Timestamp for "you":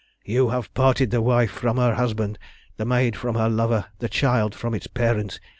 0.25-0.49